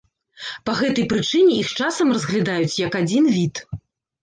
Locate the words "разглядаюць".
2.17-2.79